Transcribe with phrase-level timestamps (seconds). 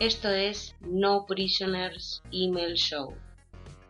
[0.00, 3.16] Esto es No Prisoners Email Show.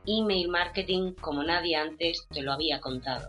[0.07, 3.29] Email marketing como nadie antes te lo había contado.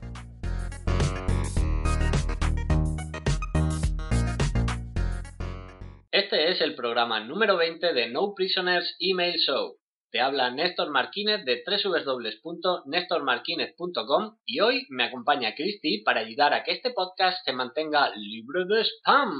[6.10, 9.75] Este es el programa número 20 de No Prisoners Email Show.
[10.10, 16.71] Te habla Néstor Marquínez de www.nestormarquinez.com y hoy me acompaña Christy para ayudar a que
[16.71, 19.38] este podcast se mantenga libre de spam.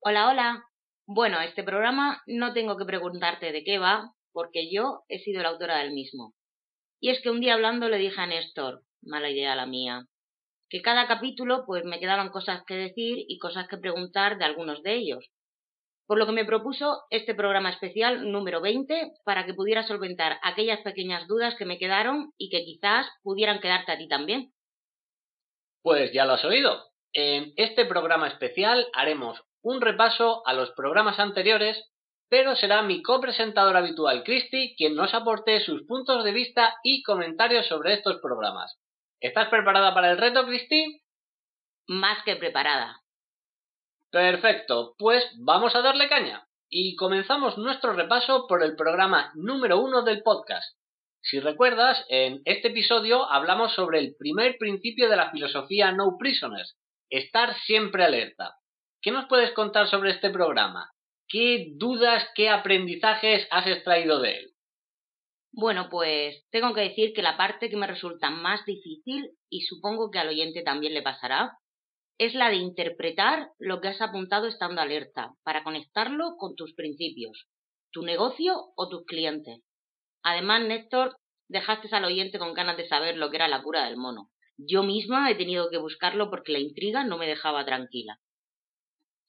[0.00, 0.71] Hola, hola.
[1.06, 5.48] Bueno, este programa no tengo que preguntarte de qué va, porque yo he sido la
[5.48, 6.34] autora del mismo.
[7.00, 10.06] Y es que un día hablando le dije a Néstor, mala idea la mía,
[10.70, 14.82] que cada capítulo pues me quedaban cosas que decir y cosas que preguntar de algunos
[14.82, 15.28] de ellos.
[16.06, 20.80] Por lo que me propuso este programa especial número 20 para que pudiera solventar aquellas
[20.80, 24.52] pequeñas dudas que me quedaron y que quizás pudieran quedarte a ti también.
[25.82, 26.84] Pues ya lo has oído.
[27.12, 31.90] En este programa especial haremos un repaso a los programas anteriores,
[32.28, 37.66] pero será mi copresentador habitual, Christy, quien nos aporte sus puntos de vista y comentarios
[37.66, 38.78] sobre estos programas.
[39.20, 41.02] ¿Estás preparada para el reto, Christy?
[41.86, 43.00] Más que preparada.
[44.10, 46.46] Perfecto, pues vamos a darle caña.
[46.68, 50.76] Y comenzamos nuestro repaso por el programa número uno del podcast.
[51.20, 56.76] Si recuerdas, en este episodio hablamos sobre el primer principio de la filosofía No Prisoners,
[57.10, 58.56] estar siempre alerta.
[59.02, 60.92] ¿Qué nos puedes contar sobre este programa?
[61.26, 64.52] ¿Qué dudas, qué aprendizajes has extraído de él?
[65.50, 70.12] Bueno, pues tengo que decir que la parte que me resulta más difícil, y supongo
[70.12, 71.58] que al oyente también le pasará,
[72.16, 77.48] es la de interpretar lo que has apuntado estando alerta, para conectarlo con tus principios,
[77.90, 79.62] tu negocio o tus clientes.
[80.22, 81.16] Además, Néstor,
[81.48, 84.30] dejaste al oyente con ganas de saber lo que era la cura del mono.
[84.56, 88.20] Yo misma he tenido que buscarlo porque la intriga no me dejaba tranquila.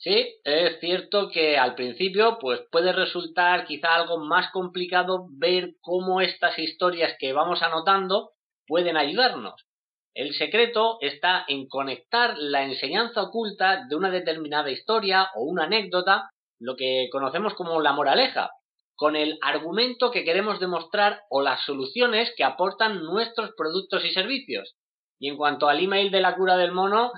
[0.04, 6.20] Sí, es cierto que al principio pues puede resultar quizá algo más complicado ver cómo
[6.20, 8.32] estas historias que vamos anotando
[8.68, 9.66] pueden ayudarnos.
[10.14, 16.30] El secreto está en conectar la enseñanza oculta de una determinada historia o una anécdota,
[16.60, 18.52] lo que conocemos como la moraleja,
[18.96, 24.76] con el argumento que queremos demostrar o las soluciones que aportan nuestros productos y servicios.
[25.18, 27.14] Y en cuanto al email de la cura del mono,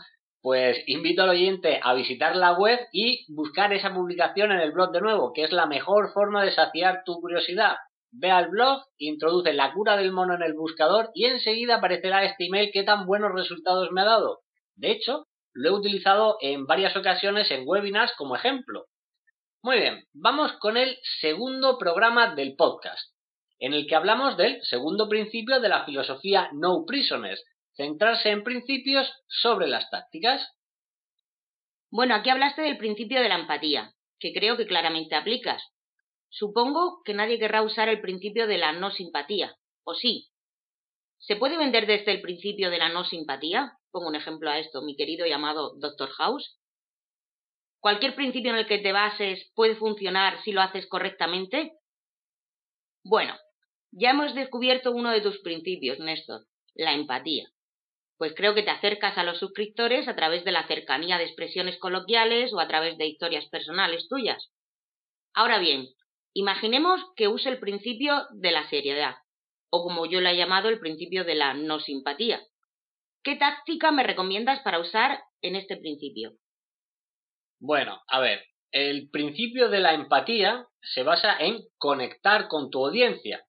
[0.46, 4.92] pues invito al oyente a visitar la web y buscar esa publicación en el blog
[4.92, 7.78] de nuevo, que es la mejor forma de saciar tu curiosidad.
[8.12, 12.46] Ve al blog, introduce la cura del mono en el buscador y enseguida aparecerá este
[12.46, 14.42] email que tan buenos resultados me ha dado.
[14.76, 18.86] De hecho, lo he utilizado en varias ocasiones en webinars como ejemplo.
[19.64, 23.16] Muy bien, vamos con el segundo programa del podcast,
[23.58, 27.44] en el que hablamos del segundo principio de la filosofía No Prisoners,
[27.75, 30.53] centrarse en principios sobre las tácticas.
[31.91, 35.62] Bueno, aquí hablaste del principio de la empatía, que creo que claramente aplicas.
[36.30, 40.30] Supongo que nadie querrá usar el principio de la no simpatía, ¿o sí?
[41.19, 43.78] ¿Se puede vender desde el principio de la no simpatía?
[43.91, 46.59] Pongo un ejemplo a esto, mi querido llamado Doctor House.
[47.80, 51.74] ¿Cualquier principio en el que te bases puede funcionar si lo haces correctamente?
[53.03, 53.35] Bueno,
[53.91, 57.47] ya hemos descubierto uno de tus principios, Néstor, la empatía
[58.18, 61.78] pues creo que te acercas a los suscriptores a través de la cercanía de expresiones
[61.78, 64.52] coloquiales o a través de historias personales tuyas.
[65.34, 65.88] Ahora bien,
[66.34, 69.16] imaginemos que use el principio de la seriedad,
[69.70, 72.42] o como yo lo he llamado el principio de la no simpatía.
[73.24, 76.34] ¿Qué táctica me recomiendas para usar en este principio?
[77.59, 83.44] Bueno, a ver, el principio de la empatía se basa en conectar con tu audiencia,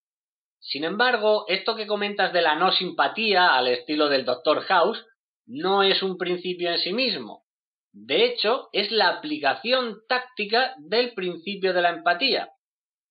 [0.68, 4.62] sin embargo, esto que comentas de la no simpatía al estilo del Dr.
[4.62, 5.06] House
[5.46, 7.44] no es un principio en sí mismo.
[7.92, 12.50] De hecho, es la aplicación táctica del principio de la empatía.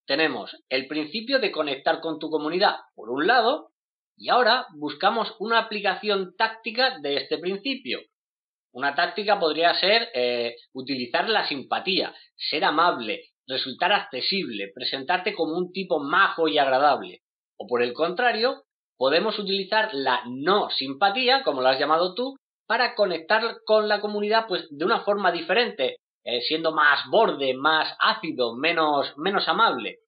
[0.05, 3.71] Tenemos el principio de conectar con tu comunidad, por un lado,
[4.17, 8.01] y ahora buscamos una aplicación táctica de este principio.
[8.73, 15.71] Una táctica podría ser eh, utilizar la simpatía, ser amable, resultar accesible, presentarte como un
[15.71, 17.21] tipo majo y agradable.
[17.57, 18.63] O por el contrario,
[18.97, 22.35] podemos utilizar la no simpatía, como lo has llamado tú,
[22.67, 27.95] para conectar con la comunidad pues de una forma diferente, eh, siendo más borde, más
[27.99, 29.99] ácido, menos, menos amable.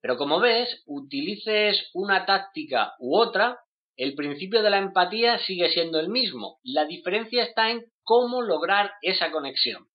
[0.00, 3.58] Pero como ves, utilices una táctica u otra,
[3.96, 6.58] el principio de la empatía sigue siendo el mismo.
[6.62, 9.86] La diferencia está en cómo lograr esa conexión.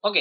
[0.00, 0.16] Ok,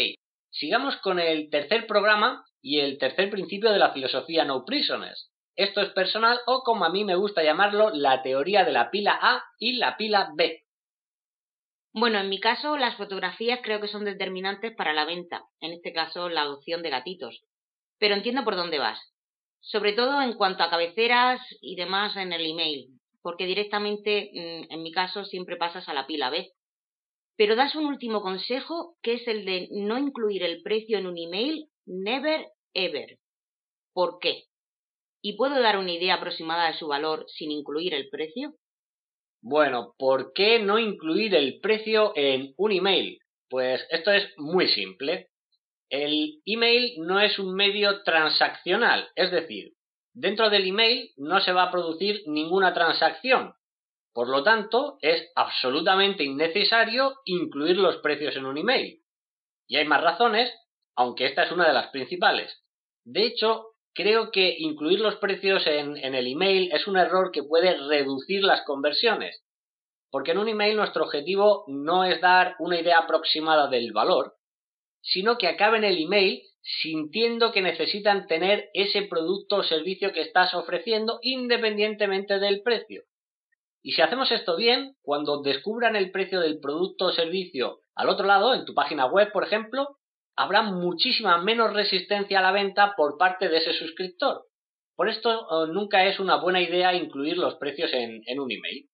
[0.51, 5.30] sigamos con el tercer programa y el tercer principio de la filosofía No Prisoners.
[5.55, 9.17] Esto es personal o como a mí me gusta llamarlo, la teoría de la pila
[9.21, 10.63] A y la pila B.
[11.93, 15.93] Bueno, en mi caso las fotografías creo que son determinantes para la venta, en este
[15.93, 17.43] caso la adopción de gatitos.
[17.99, 18.99] pero entiendo por dónde vas.
[19.61, 22.89] Sobre todo en cuanto a cabeceras y demás en el email,
[23.21, 26.51] porque directamente, mm, en mi caso, siempre pasas a la pila B.
[27.37, 31.17] Pero das un último consejo, que es el de no incluir el precio en un
[31.17, 33.19] email, never ever.
[33.93, 34.45] ¿Por qué?
[35.21, 38.55] ¿Y puedo dar una idea aproximada de su valor sin incluir el precio?
[39.43, 43.19] Bueno, ¿por qué no incluir el precio en un email?
[43.49, 45.29] Pues esto es muy simple.
[45.89, 49.73] El email no es un medio transaccional, es decir,
[50.13, 53.53] dentro del email no se va a producir ninguna transacción.
[54.13, 59.01] Por lo tanto, es absolutamente innecesario incluir los precios en un email.
[59.67, 60.53] Y hay más razones,
[60.95, 62.63] aunque esta es una de las principales.
[63.05, 67.77] De hecho, creo que incluir los precios en, el email es un error que puede
[67.87, 69.43] reducir las conversiones.
[70.09, 74.35] Porque en un email nuestro objetivo no es dar una idea aproximada del valor,
[75.01, 80.53] sino que acaben el email sintiendo que necesitan tener ese producto o servicio que estás
[80.53, 83.03] ofreciendo independientemente del precio.
[83.83, 88.27] Y si hacemos esto bien, cuando descubran el precio del producto o servicio al otro
[88.27, 89.97] lado, en tu página web, por ejemplo,
[90.41, 94.45] habrá muchísima menos resistencia a la venta por parte de ese suscriptor.
[94.95, 98.89] Por esto eh, nunca es una buena idea incluir los precios en, un email.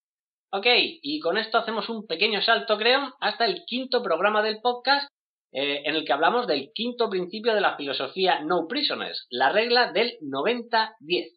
[0.52, 0.66] Ok,
[1.02, 5.10] y con esto hacemos un pequeño salto, creo, hasta el quinto programa del podcast,
[5.52, 9.92] eh, en el que hablamos del quinto principio de la filosofía No Prisoners, la regla
[9.92, 11.32] del 90-10.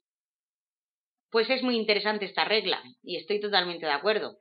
[1.31, 4.39] Pues es muy interesante esta regla, y estoy totalmente de acuerdo.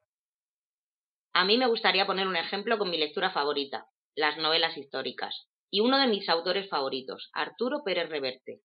[1.33, 5.81] A mí me gustaría poner un ejemplo con mi lectura favorita, las novelas históricas, y
[5.81, 8.61] uno de mis autores favoritos, Arturo Pérez Reverte.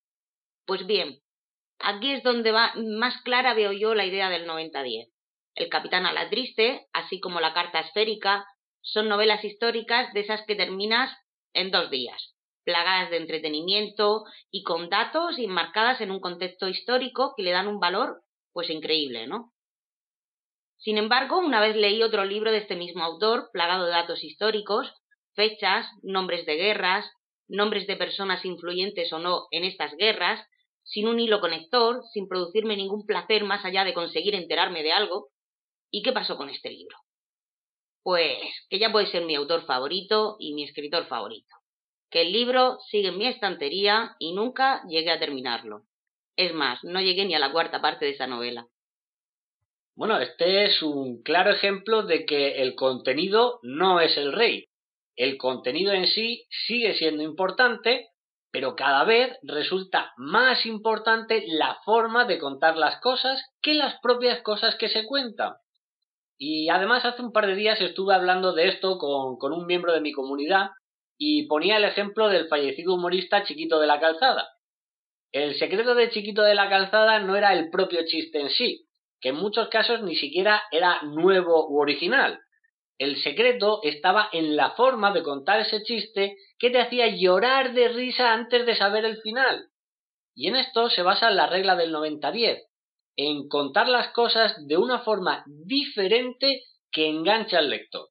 [0.66, 1.20] Pues bien,
[1.78, 5.10] aquí es donde va, más clara veo yo la idea del 90-10.
[5.54, 8.46] El Capitán a la Triste, así como La Carta Esférica,
[8.80, 11.16] son novelas históricas de esas que terminas
[11.52, 12.34] en dos días,
[12.64, 17.78] plagadas de entretenimiento y con datos enmarcadas en un contexto histórico que le dan un
[17.78, 18.22] valor
[18.52, 19.52] pues increíble, ¿no?
[20.78, 24.92] Sin embargo, una vez leí otro libro de este mismo autor, plagado de datos históricos,
[25.34, 27.04] fechas, nombres de guerras,
[27.48, 30.46] nombres de personas influyentes o no en estas guerras,
[30.82, 35.28] sin un hilo conector, sin producirme ningún placer más allá de conseguir enterarme de algo.
[35.90, 36.96] ¿Y qué pasó con este libro?
[38.02, 38.38] Pues
[38.68, 41.54] que ya puede ser mi autor favorito y mi escritor favorito.
[42.10, 45.82] Que el libro sigue en mi estantería y nunca llegué a terminarlo.
[46.36, 48.66] Es más, no llegué ni a la cuarta parte de esa novela.
[49.96, 54.66] Bueno, este es un claro ejemplo de que el contenido no es el rey,
[55.16, 58.08] el contenido en sí sigue siendo importante,
[58.50, 64.42] pero cada vez resulta más importante la forma de contar las cosas que las propias
[64.42, 65.54] cosas que se cuentan.
[66.36, 70.00] Y además hace un par de días estuve hablando de esto con, un miembro de
[70.00, 70.70] mi comunidad
[71.16, 74.48] y ponía el ejemplo del fallecido humorista Chiquito de la Calzada.
[75.30, 78.86] El secreto de Chiquito de la Calzada no era el propio chiste en sí,
[79.20, 82.40] que en muchos casos ni siquiera era nuevo u original,
[82.98, 87.88] el secreto estaba en la forma de contar ese chiste que te hacía llorar de
[87.88, 89.68] risa antes de saber el final.
[90.34, 92.62] Y en esto se basa la regla del 90-10,
[93.16, 98.08] en contar las cosas de una forma diferente que engancha al lector.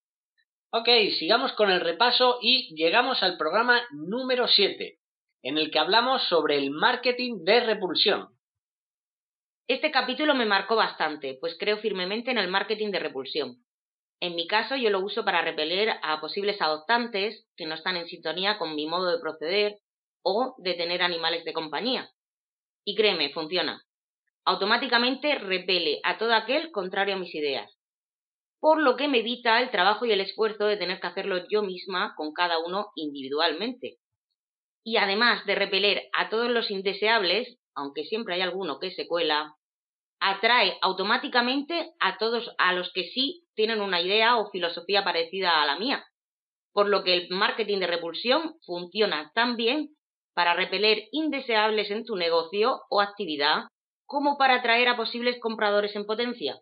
[0.71, 4.97] Ok, sigamos con el repaso y llegamos al programa número 7,
[5.43, 8.29] en el que hablamos sobre el marketing de repulsión.
[9.67, 13.63] Este capítulo me marcó bastante, pues creo firmemente en el marketing de repulsión.
[14.23, 18.07] En mi caso, yo lo uso para repeler a posibles adoptantes que no están en
[18.07, 19.79] sintonía con mi modo de proceder
[20.23, 22.09] o de tener animales de compañía.
[22.85, 23.83] Y créeme, funciona.
[24.45, 27.69] Automáticamente repele a todo aquel contrario a mis ideas,
[28.61, 31.61] por lo que me evita el trabajo y el esfuerzo de tener que hacerlo yo
[31.61, 33.97] misma con cada uno individualmente.
[34.85, 39.57] Y además de repeler a todos los indeseables, aunque siempre hay alguno que se cuela,
[40.23, 45.65] atrae automáticamente a todos a los que sí tienen una idea o filosofía parecida a
[45.65, 46.05] la mía.
[46.71, 49.89] Por lo que el marketing de repulsión funciona tan bien
[50.33, 53.65] para repeler indeseables en tu negocio o actividad
[54.05, 56.57] como para atraer a posibles compradores en potencia.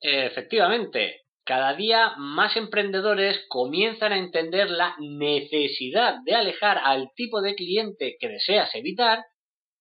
[0.00, 7.54] Efectivamente, cada día más emprendedores comienzan a entender la necesidad de alejar al tipo de
[7.54, 9.24] cliente que deseas evitar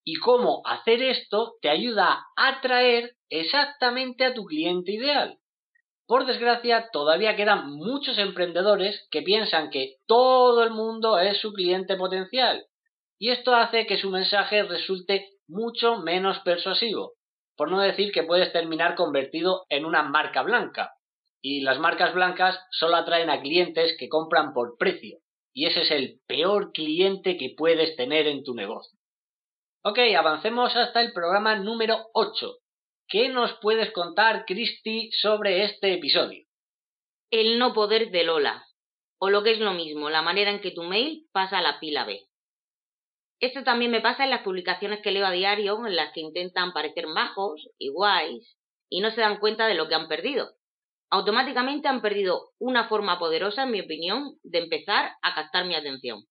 [0.08, 5.38] y cómo hacer esto te ayuda a atraer exactamente a tu cliente ideal.
[6.06, 11.98] Por desgracia, todavía quedan muchos emprendedores que piensan que todo el mundo es su cliente
[11.98, 12.64] potencial,
[13.20, 17.16] y esto hace que su mensaje resulte mucho menos persuasivo,
[17.58, 20.94] por no decir que puedes terminar convertido en una marca blanca.
[21.42, 25.18] Y las marcas blancas solo atraen a clientes que compran por precio,
[25.54, 28.97] y ese es el peor cliente que puedes tener en tu negocio.
[29.90, 32.58] Ok, avancemos hasta el programa número 8.
[33.08, 36.46] ¿Qué nos puedes contar, Christy, sobre este episodio?
[37.32, 38.66] El no poder de Lola,
[39.18, 41.80] o lo que es lo mismo, la manera en que tu mail pasa a la
[41.80, 42.20] pila B.
[43.40, 46.74] Esto también me pasa en las publicaciones que leo a diario, en las que intentan
[46.74, 48.58] parecer majos y guays,
[48.90, 50.50] y no se dan cuenta de lo que han perdido.
[51.10, 56.26] Automáticamente han perdido una forma poderosa, en mi opinión, de empezar a captar mi atención.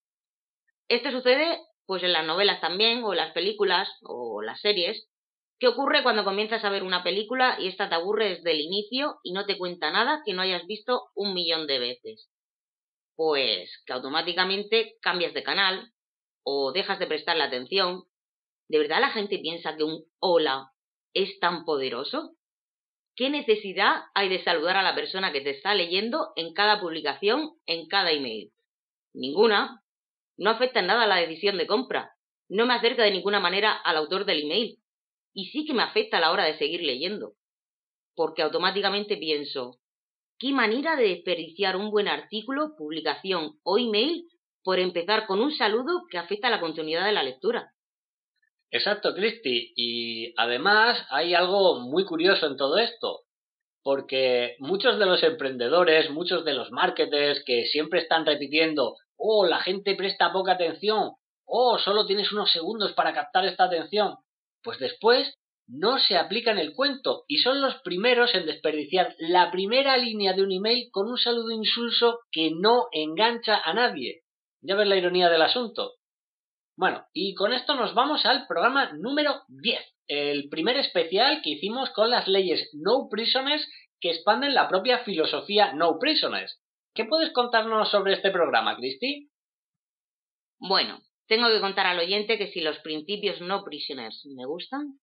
[0.88, 5.08] Esto sucede pues en las novelas también, o las películas, o las series.
[5.58, 9.20] ¿Qué ocurre cuando comienzas a ver una película y esta te aburre desde el inicio
[9.22, 12.28] y no te cuenta nada que no hayas visto un millón de veces?
[13.14, 15.92] Pues que automáticamente cambias de canal
[16.44, 18.04] o dejas de prestarle atención.
[18.68, 20.72] ¿De verdad la gente piensa que un hola
[21.14, 22.36] es tan poderoso?
[23.16, 27.58] ¿Qué necesidad hay de saludar a la persona que te está leyendo en cada publicación,
[27.64, 28.52] en cada email?
[29.14, 29.82] Ninguna.
[30.36, 32.12] No afecta en nada la decisión de compra.
[32.48, 34.78] No me acerca de ninguna manera al autor del email.
[35.32, 37.32] Y sí que me afecta a la hora de seguir leyendo.
[38.14, 39.78] Porque automáticamente pienso,
[40.38, 44.24] ¿qué manera de desperdiciar un buen artículo, publicación o email
[44.62, 47.72] por empezar con un saludo que afecta a la continuidad de la lectura?
[48.70, 49.72] Exacto, Cristi.
[49.76, 53.25] Y además hay algo muy curioso en todo esto,
[53.86, 59.60] porque muchos de los emprendedores, muchos de los marketers que siempre están repitiendo, oh, la
[59.60, 61.12] gente presta poca atención,
[61.44, 64.16] oh, solo tienes unos segundos para captar esta atención,
[64.64, 65.38] pues después
[65.68, 70.42] no se aplican el cuento y son los primeros en desperdiciar la primera línea de
[70.42, 74.22] un email con un saludo insulso que no engancha a nadie.
[74.62, 75.92] Ya ves la ironía del asunto.
[76.76, 81.88] Bueno, y con esto nos vamos al programa número 10, el primer especial que hicimos
[81.90, 83.66] con las leyes No Prisoners
[83.98, 86.60] que expanden la propia filosofía No Prisoners.
[86.92, 89.30] ¿Qué puedes contarnos sobre este programa, Cristi?
[90.58, 94.98] Bueno, tengo que contar al oyente que si los principios No Prisoners me gustan,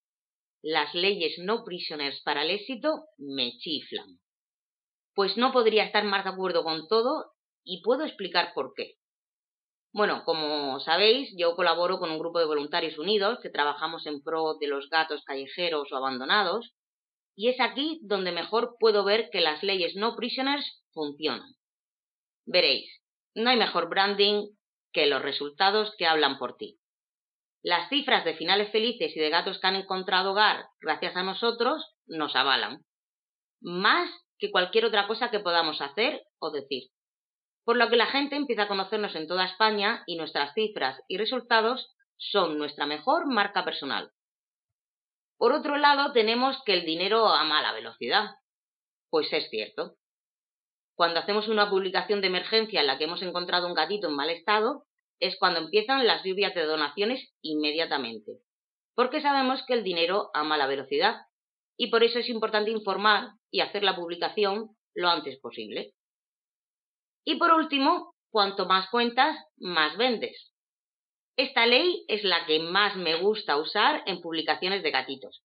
[0.61, 4.19] las leyes No Prisoners para el éxito me chiflan.
[5.15, 8.97] Pues no podría estar más de acuerdo con todo y puedo explicar por qué.
[9.93, 14.55] Bueno, como sabéis, yo colaboro con un grupo de voluntarios unidos que trabajamos en pro
[14.59, 16.73] de los gatos callejeros o abandonados,
[17.35, 21.47] y es aquí donde mejor puedo ver que las leyes no prisoners funcionan.
[22.47, 22.89] Veréis,
[23.35, 24.47] no hay mejor branding
[24.91, 26.79] que los resultados que hablan por ti.
[27.61, 31.85] Las cifras de finales felices y de gatos que han encontrado hogar gracias a nosotros
[32.07, 32.83] nos avalan.
[33.61, 34.09] Más
[34.39, 36.89] que cualquier otra cosa que podamos hacer o decir
[37.65, 41.17] por lo que la gente empieza a conocernos en toda España y nuestras cifras y
[41.17, 44.11] resultados son nuestra mejor marca personal.
[45.37, 48.35] Por otro lado, tenemos que el dinero ama la velocidad.
[49.09, 49.95] Pues es cierto.
[50.95, 54.29] Cuando hacemos una publicación de emergencia en la que hemos encontrado un gatito en mal
[54.29, 54.85] estado,
[55.19, 58.39] es cuando empiezan las lluvias de donaciones inmediatamente.
[58.95, 61.21] Porque sabemos que el dinero ama la velocidad
[61.77, 65.93] y por eso es importante informar y hacer la publicación lo antes posible.
[67.25, 70.51] Y por último, cuanto más cuentas, más vendes.
[71.35, 75.41] Esta ley es la que más me gusta usar en publicaciones de gatitos.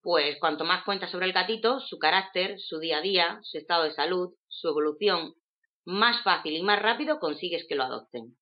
[0.00, 3.84] Pues cuanto más cuentas sobre el gatito, su carácter, su día a día, su estado
[3.84, 5.34] de salud, su evolución,
[5.84, 8.36] más fácil y más rápido consigues que lo adopten.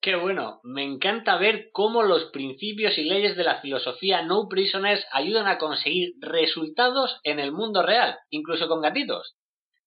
[0.00, 5.04] Qué bueno, me encanta ver cómo los principios y leyes de la filosofía No Prisoners
[5.10, 9.36] ayudan a conseguir resultados en el mundo real, incluso con gatitos.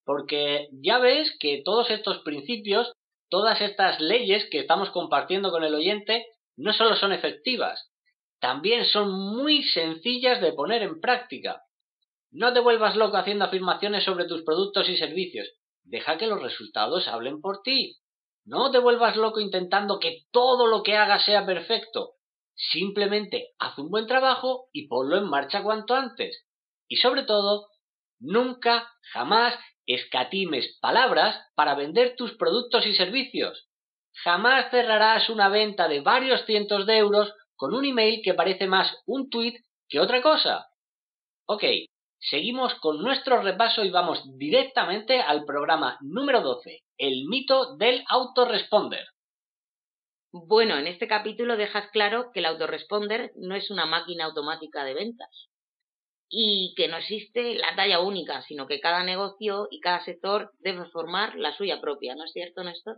[0.10, 2.92] Porque ya ves que todos estos principios,
[3.30, 6.26] todas estas leyes que estamos compartiendo con el oyente,
[6.58, 7.92] no solo son efectivas,
[8.40, 11.62] también son muy sencillas de poner en práctica.
[12.32, 15.48] No te vuelvas loco haciendo afirmaciones sobre tus productos y servicios.
[15.84, 17.98] Deja que los resultados hablen por ti.
[18.46, 22.14] No te vuelvas loco intentando que todo lo que hagas sea perfecto.
[22.56, 26.48] Simplemente haz un buen trabajo y ponlo en marcha cuanto antes.
[26.88, 27.68] Y sobre todo,
[28.20, 29.54] nunca, jamás
[29.90, 33.68] escatimes palabras para vender tus productos y servicios.
[34.24, 39.02] Jamás cerrarás una venta de varios cientos de euros con un email que parece más
[39.08, 40.68] un tweet que otra cosa.
[41.48, 41.64] Ok,
[42.20, 49.08] seguimos con nuestro repaso y vamos directamente al programa número 12, el mito del autoresponder.
[50.32, 54.94] Bueno, en este capítulo dejas claro que el autoresponder no es una máquina automática de
[54.94, 55.49] ventas
[56.30, 60.86] y que no existe la talla única, sino que cada negocio y cada sector debe
[60.92, 62.98] formar la suya propia, ¿no es cierto, Néstor?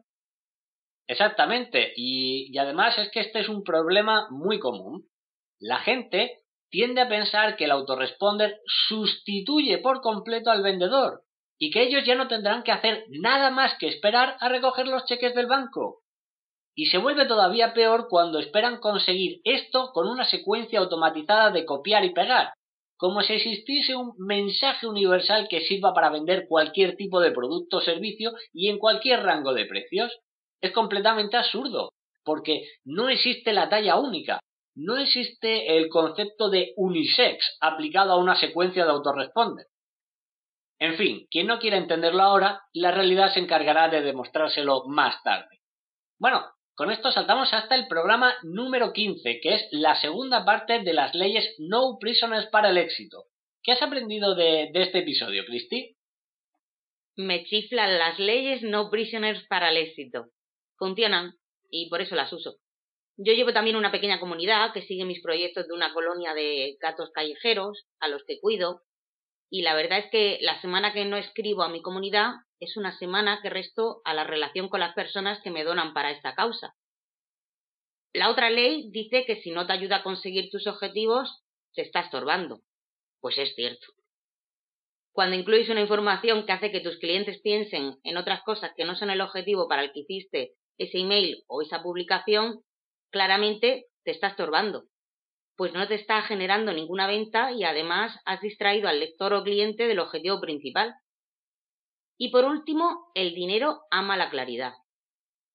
[1.08, 5.08] Exactamente, y, y, además es que este es un problema muy común.
[5.60, 11.24] La gente tiende a pensar que el autoresponder sustituye por completo al vendedor,
[11.64, 15.06] y que ellos ya no tendrán que hacer nada más que esperar a recoger los
[15.06, 16.02] cheques del banco.
[16.74, 22.04] Y se vuelve todavía peor cuando esperan conseguir esto con una secuencia automatizada de copiar
[22.04, 22.54] y pegar,
[23.02, 27.82] como si existiese un mensaje universal que sirva para vender cualquier tipo de producto o
[27.82, 30.16] servicio y en cualquier rango de precios.
[30.62, 31.94] Es completamente absurdo,
[32.24, 34.40] porque no existe la talla única,
[34.76, 39.66] no existe el concepto de unisex aplicado a una secuencia de autoresponder.
[40.78, 45.60] En fin, quien no quiera entenderlo ahora, la realidad se encargará de demostrárselo más tarde.
[46.20, 46.46] Bueno,
[46.82, 51.14] con esto saltamos hasta el programa número 15, que es la segunda parte de las
[51.14, 53.26] leyes No Prisoners para el éxito.
[53.62, 55.96] ¿Qué has aprendido de, este episodio, Christy?
[57.18, 60.30] Me chiflan las leyes No Prisoners para el éxito.
[60.80, 61.36] Funcionan
[61.70, 62.56] y por eso las uso.
[63.16, 67.12] Yo llevo también una pequeña comunidad que sigue mis proyectos de una colonia de gatos
[67.14, 68.82] callejeros a los que cuido
[69.52, 72.32] y la verdad es que la semana que no escribo a mi comunidad
[72.62, 76.12] es una semana que resto a la relación con las personas que me donan para
[76.12, 76.76] esta causa.
[78.14, 82.00] La otra ley dice que si no te ayuda a conseguir tus objetivos, te está
[82.00, 82.62] estorbando.
[83.20, 83.88] Pues es cierto.
[85.12, 88.96] Cuando incluyes una información que hace que tus clientes piensen en otras cosas que no
[88.96, 92.62] son el objetivo para el que hiciste ese email o esa publicación,
[93.12, 94.86] claramente te está estorbando,
[95.62, 99.88] pues no te está generando ninguna venta y además has distraído al lector o cliente
[99.88, 100.96] del objetivo principal.
[102.18, 104.74] Y por último, el dinero ama la claridad.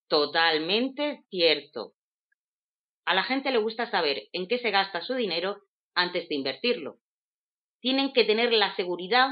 [0.08, 1.94] Totalmente cierto.
[3.04, 5.58] A la gente le gusta saber en qué se gasta su dinero
[5.94, 6.98] antes de invertirlo.
[7.80, 9.28] Tienen que tener la seguridad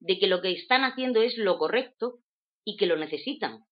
[0.00, 2.18] de que lo que están haciendo es lo correcto
[2.64, 3.64] y que lo necesitan.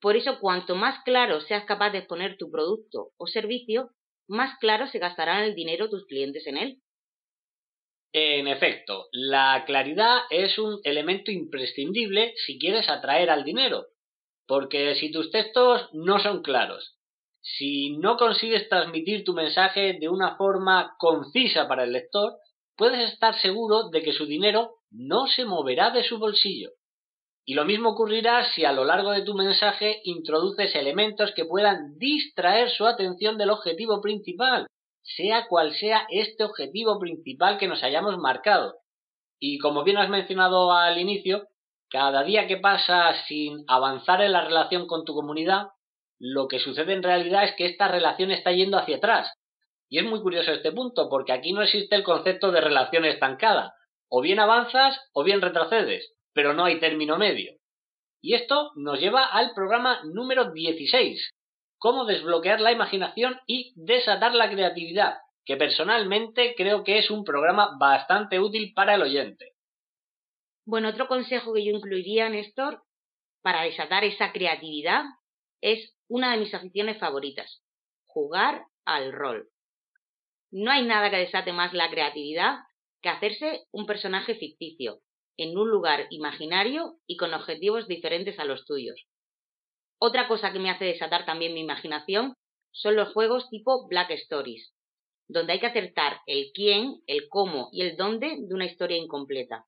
[0.00, 3.90] Por eso, cuanto más claro seas capaz de exponer tu producto o servicio,
[4.28, 6.82] más claro se gastarán el dinero tus clientes en él.
[8.12, 13.86] En efecto, la claridad es un elemento imprescindible si quieres atraer al dinero,
[14.46, 16.98] porque si tus textos no son claros,
[17.42, 22.34] si no consigues transmitir tu mensaje de una forma concisa para el lector,
[22.76, 26.70] puedes estar seguro de que su dinero no se moverá de su bolsillo.
[27.44, 31.98] Y lo mismo ocurrirá si a lo largo de tu mensaje introduces elementos que puedan
[31.98, 34.66] distraer su atención del objetivo principal,
[35.16, 38.76] sea cual sea este objetivo principal que nos hayamos marcado.
[39.40, 41.46] Y como bien has mencionado al inicio,
[41.90, 45.68] cada día que pasa sin avanzar en la relación con tu comunidad,
[46.18, 49.32] lo que sucede en realidad es que esta relación está yendo hacia atrás.
[49.88, 53.72] Y es muy curioso este punto, porque aquí no existe el concepto de relación estancada.
[54.10, 57.54] O bien avanzas o bien retrocedes, pero no hay término medio.
[58.20, 61.30] Y esto nos lleva al programa número 16,
[61.78, 67.76] cómo desbloquear la imaginación y desatar la creatividad, que personalmente creo que es un programa
[67.78, 69.54] bastante útil para el oyente.
[70.66, 72.82] Bueno, otro consejo que yo incluiría, Néstor,
[73.42, 75.04] para desatar esa creatividad
[75.62, 77.62] es una de mis aficiones favoritas,
[78.06, 79.48] jugar al rol.
[80.50, 82.58] No hay nada que desate más la creatividad
[83.00, 85.00] que hacerse un personaje ficticio,
[85.36, 89.06] en un lugar imaginario y con objetivos diferentes a los tuyos.
[90.00, 92.34] Otra cosa que me hace desatar también mi imaginación
[92.70, 94.72] son los juegos tipo Black Stories,
[95.26, 99.64] donde hay que acertar el quién, el cómo y el dónde de una historia incompleta.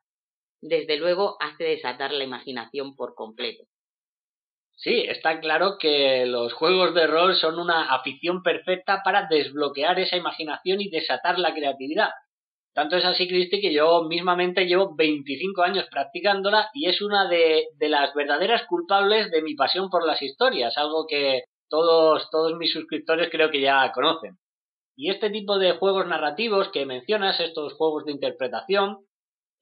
[0.61, 3.65] Desde luego hace desatar la imaginación por completo.
[4.77, 10.17] Sí, está claro que los juegos de rol son una afición perfecta para desbloquear esa
[10.17, 12.11] imaginación y desatar la creatividad.
[12.73, 17.65] Tanto es así, Cristi, que yo mismamente llevo 25 años practicándola y es una de,
[17.81, 23.29] las verdaderas culpables de mi pasión por las historias, algo que todos, todos mis suscriptores
[23.31, 24.39] creo que ya conocen.
[24.97, 28.99] Y este tipo de juegos narrativos que mencionas, estos juegos de interpretación,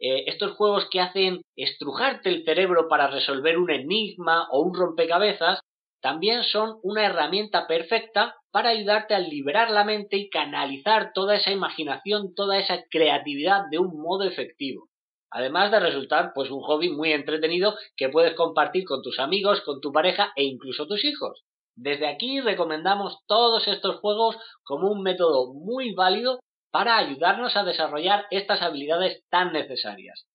[0.01, 5.61] eh, estos juegos que hacen estrujarte el cerebro para resolver un enigma o un rompecabezas,
[6.01, 11.51] también son una herramienta perfecta para ayudarte a liberar la mente y canalizar toda esa
[11.51, 14.89] imaginación, toda esa creatividad de un modo efectivo.
[15.31, 19.81] Además de resultar pues un hobby muy entretenido que puedes compartir con tus amigos, con
[19.81, 21.45] tu pareja e incluso tus hijos.
[21.77, 28.27] Desde aquí recomendamos todos estos juegos como un método muy válido para ayudarnos a desarrollar
[28.31, 30.27] estas habilidades tan necesarias.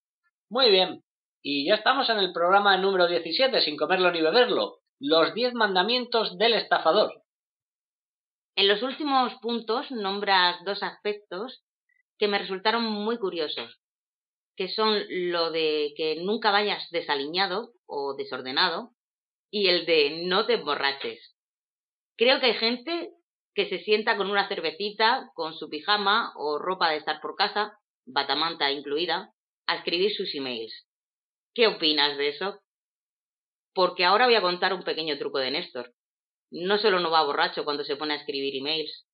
[0.49, 1.03] Muy bien,
[1.41, 6.37] y ya estamos en el programa número 17, sin comerlo ni beberlo, los 10 mandamientos
[6.37, 7.11] del estafador.
[8.55, 11.61] En los últimos puntos nombras dos aspectos
[12.17, 13.81] que me resultaron muy curiosos,
[14.55, 18.91] que son lo de que nunca vayas desaliñado o desordenado
[19.51, 21.35] y el de no te emborraches.
[22.15, 23.09] Creo que hay gente
[23.55, 27.77] que se sienta con una cervecita, con su pijama o ropa de estar por casa,
[28.05, 29.33] batamanta incluida,
[29.67, 30.87] a escribir sus emails.
[31.53, 32.62] ¿Qué opinas de eso?
[33.73, 35.93] Porque ahora voy a contar un pequeño truco de Néstor.
[36.51, 39.07] No solo no va borracho cuando se pone a escribir emails,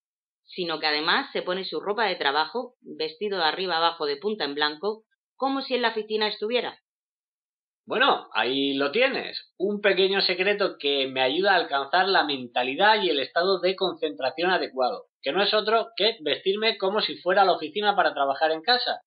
[0.44, 4.44] sino que además se pone su ropa de trabajo, vestido de arriba abajo de punta
[4.44, 5.04] en blanco,
[5.36, 6.80] como si en la oficina estuviera.
[7.86, 13.10] Bueno, ahí lo tienes, un pequeño secreto que me ayuda a alcanzar la mentalidad y
[13.10, 17.46] el estado de concentración adecuado, que no es otro que vestirme como si fuera a
[17.46, 19.02] la oficina para trabajar en casa.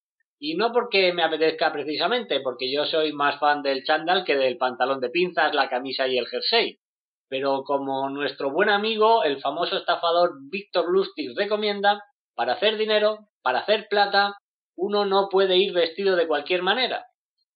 [0.44, 4.56] Y no porque me apetezca precisamente, porque yo soy más fan del chándal que del
[4.56, 6.80] pantalón de pinzas, la camisa y el jersey.
[7.28, 12.02] Pero como nuestro buen amigo, el famoso estafador Víctor Lustig recomienda,
[12.34, 14.34] para hacer dinero, para hacer plata,
[14.76, 17.06] uno no puede ir vestido de cualquier manera.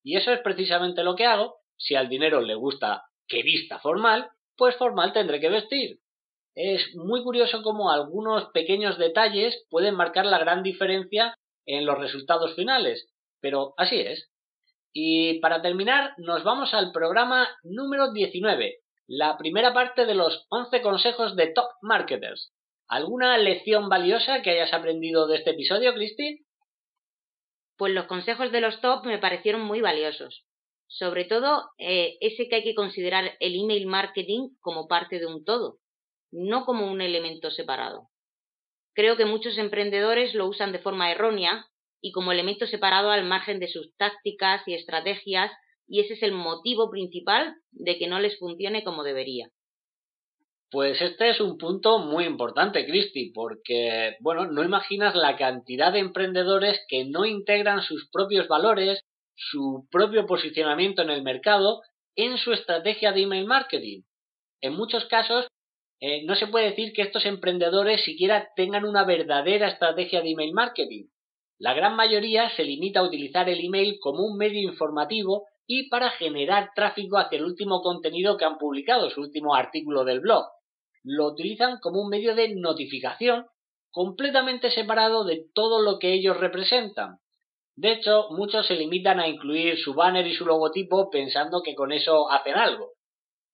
[0.05, 1.57] Y eso es precisamente lo que hago.
[1.77, 5.99] Si al dinero le gusta que vista formal, pues formal tendré que vestir.
[6.55, 11.35] Es muy curioso cómo algunos pequeños detalles pueden marcar la gran diferencia
[11.67, 14.31] en los resultados finales, pero así es.
[14.93, 20.81] Y para terminar, nos vamos al programa número 19, la primera parte de los 11
[20.81, 22.53] consejos de top marketers.
[22.89, 26.47] ¿Alguna lección valiosa que hayas aprendido de este episodio, Cristi?
[27.77, 30.45] pues los consejos de los top me parecieron muy valiosos.
[30.89, 35.45] Sobre todo eh, ese que hay que considerar el email marketing como parte de un
[35.45, 35.79] todo,
[36.31, 38.09] no como un elemento separado.
[38.97, 41.67] Creo que muchos emprendedores lo usan de forma errónea
[42.01, 45.53] y como elemento separado al margen de sus tácticas y estrategias
[45.87, 49.51] y ese es el motivo principal de que no les funcione como debería.
[50.71, 55.99] Pues este es un punto muy importante, Cristi, porque, bueno, no imaginas la cantidad de
[55.99, 59.01] emprendedores que no integran sus propios valores,
[59.35, 61.83] su propio posicionamiento en el mercado,
[62.17, 64.03] en su estrategia de email marketing.
[64.63, 65.47] En muchos casos,
[66.01, 70.53] eh, no se puede decir que estos emprendedores siquiera tengan una verdadera estrategia de email
[70.53, 71.07] marketing.
[71.59, 76.11] La gran mayoría se limita a utilizar el email como un medio informativo y para
[76.11, 80.47] generar tráfico hacia el último contenido que han publicado, su último artículo del blog
[81.07, 83.47] lo utilizan como un medio de notificación
[83.91, 87.19] completamente separado de todo lo que ellos representan.
[87.77, 91.93] De hecho, muchos se limitan a incluir su banner y su logotipo pensando que con
[91.93, 92.96] eso hacen algo.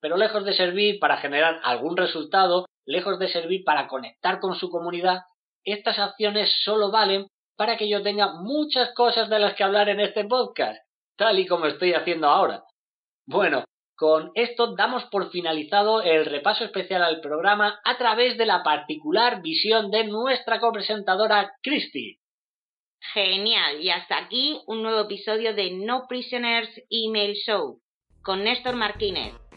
[0.03, 4.69] Pero lejos de servir para generar algún resultado, lejos de servir para conectar con su
[4.69, 5.21] comunidad,
[5.65, 10.01] estas acciones solo valen para que yo tenga muchas cosas de las que hablar en
[10.01, 10.81] este podcast,
[11.17, 12.65] tal y como estoy haciendo ahora.
[13.27, 13.63] Bueno,
[13.97, 19.41] con esto damos por finalizado el repaso especial al programa a través de la particular
[19.41, 22.19] visión de nuestra copresentadora Christy.
[23.15, 27.81] Genial, y hasta aquí un nuevo episodio de No Prisoners Email Show
[28.25, 29.42] con Néstor Martínez.